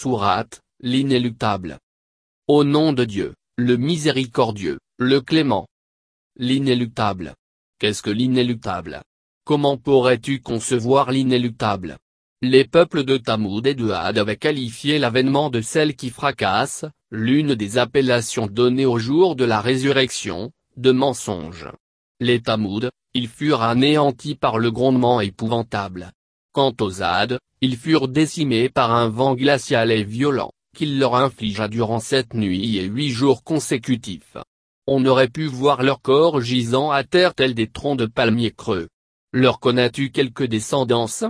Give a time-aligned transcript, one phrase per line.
[0.00, 1.80] Sourate, l'inéluctable.
[2.46, 5.66] Au nom de Dieu, le miséricordieux, le clément.
[6.36, 7.34] L'inéluctable.
[7.80, 9.02] Qu'est-ce que l'inéluctable?
[9.44, 11.98] Comment pourrais-tu concevoir l'inéluctable?
[12.42, 17.56] Les peuples de Tamoud et de Had avaient qualifié l'avènement de celle qui fracasse, l'une
[17.56, 21.66] des appellations données au jour de la résurrection, de mensonge.
[22.20, 26.12] Les Tamoud, ils furent anéantis par le grondement épouvantable.
[26.58, 31.68] Quant aux Had, ils furent décimés par un vent glacial et violent, qu'il leur infligea
[31.68, 34.36] durant sept nuits et huit jours consécutifs.
[34.88, 38.88] On aurait pu voir leurs corps gisant à terre tels des troncs de palmiers creux.
[39.32, 41.22] Leur connais-tu quelques descendances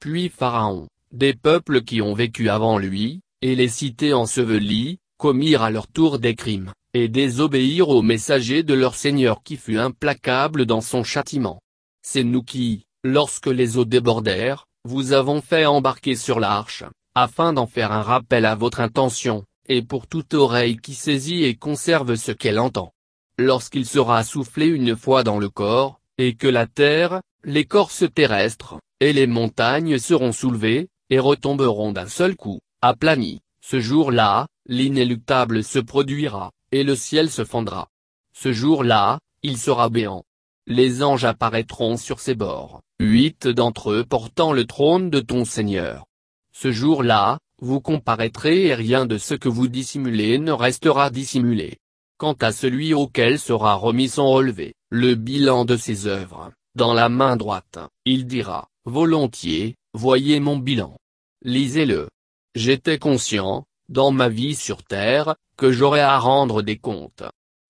[0.00, 5.70] Puis Pharaon, des peuples qui ont vécu avant lui, et les cités ensevelies, commirent à
[5.70, 10.80] leur tour des crimes, et désobéirent au messager de leur Seigneur qui fut implacable dans
[10.80, 11.60] son châtiment.
[12.00, 16.84] C'est nous qui, lorsque les eaux débordèrent, vous avons fait embarquer sur l'arche,
[17.14, 21.54] afin d'en faire un rappel à votre intention, et pour toute oreille qui saisit et
[21.54, 22.92] conserve ce qu'elle entend.
[23.38, 29.12] Lorsqu'il sera soufflé une fois dans le corps, et que la terre, l'écorce terrestre, et
[29.12, 36.52] les montagnes seront soulevées, et retomberont d'un seul coup, aplanies, ce jour-là, l'inéluctable se produira,
[36.72, 37.88] et le ciel se fendra.
[38.32, 40.24] Ce jour-là, il sera béant.
[40.72, 46.06] Les anges apparaîtront sur ses bords, huit d'entre eux portant le trône de ton Seigneur.
[46.52, 51.78] Ce jour-là, vous comparaîtrez et rien de ce que vous dissimulez ne restera dissimulé.
[52.18, 57.08] Quant à celui auquel sera remis son relevé, le bilan de ses œuvres, dans la
[57.08, 60.96] main droite, il dira, volontiers, voyez mon bilan.
[61.42, 62.08] Lisez-le.
[62.54, 67.24] J'étais conscient, dans ma vie sur terre, que j'aurais à rendre des comptes.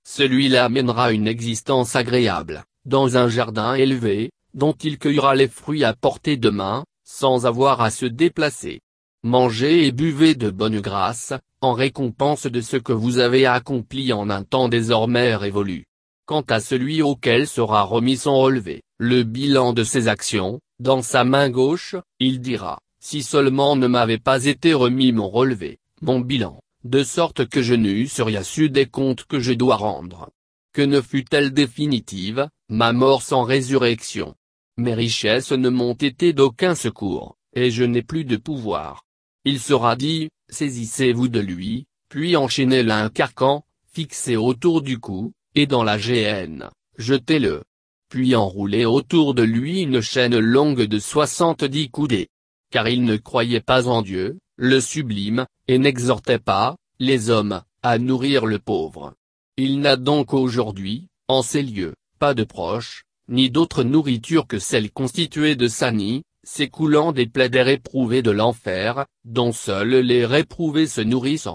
[0.07, 5.95] Celui-là mènera une existence agréable, dans un jardin élevé, dont il cueillera les fruits à
[5.95, 8.81] portée de main, sans avoir à se déplacer.
[9.23, 14.31] Mangez et buvez de bonne grâce, en récompense de ce que vous avez accompli en
[14.31, 15.84] un temps désormais révolu.
[16.27, 21.24] Quant à celui auquel sera remis son relevé, le bilan de ses actions, dans sa
[21.24, 26.61] main gauche, il dira, si seulement ne m'avait pas été remis mon relevé, mon bilan,
[26.85, 30.30] de sorte que je n'eusse rien su des comptes que je dois rendre.
[30.73, 34.36] Que ne fut-elle définitive, ma mort sans résurrection?
[34.77, 39.05] Mes richesses ne m'ont été d'aucun secours, et je n'ai plus de pouvoir.
[39.45, 45.67] Il sera dit, saisissez-vous de lui, puis enchaînez-le un carcan, fixé autour du cou, et
[45.67, 47.64] dans la géhenne, jetez-le.
[48.09, 52.29] Puis enroulez autour de lui une chaîne longue de soixante-dix coudées.
[52.70, 57.98] Car il ne croyait pas en Dieu, le sublime, et n'exhortait pas, les hommes, à
[57.98, 59.14] nourrir le pauvre.
[59.56, 64.90] Il n'a donc aujourd'hui, en ces lieux, pas de proche, ni d'autre nourriture que celle
[64.90, 71.00] constituée de sani, s'écoulant des plaies des réprouvés de l'enfer, dont seuls les réprouvés se
[71.00, 71.48] nourrissent.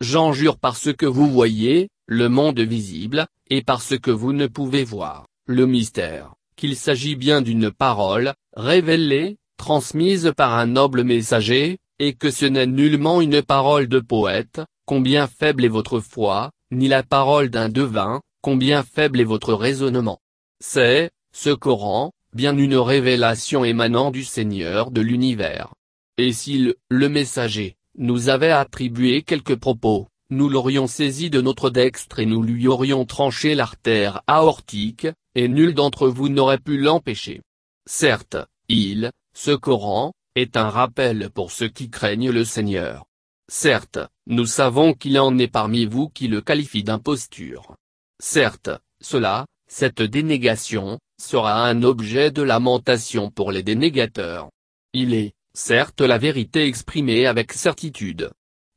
[0.00, 4.32] J'en jure par ce que vous voyez, le monde visible, et par ce que vous
[4.32, 11.02] ne pouvez voir, le mystère, qu'il s'agit bien d'une parole, révélée, transmise par un noble
[11.02, 16.50] messager, et que ce n'est nullement une parole de poète, combien faible est votre foi,
[16.70, 20.20] ni la parole d'un devin, combien faible est votre raisonnement.
[20.60, 25.72] C'est, ce Coran, bien une révélation émanant du Seigneur de l'univers.
[26.18, 32.18] Et s'il, le messager, nous avait attribué quelques propos, nous l'aurions saisi de notre dextre
[32.18, 37.40] et nous lui aurions tranché l'artère aortique, et nul d'entre vous n'aurait pu l'empêcher.
[37.86, 38.36] Certes,
[38.68, 43.06] il, ce Coran, est un rappel pour ceux qui craignent le Seigneur.
[43.50, 47.74] Certes, nous savons qu'il en est parmi vous qui le qualifient d'imposture.
[48.20, 54.50] Certes, cela, cette dénégation, sera un objet de lamentation pour les dénégateurs.
[54.92, 58.30] Il est, certes la vérité exprimée avec certitude.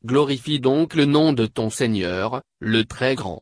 [0.06, 3.40] Glorifie donc le nom de ton Seigneur, le très grand.